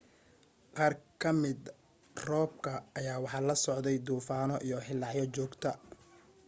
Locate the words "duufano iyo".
4.07-4.77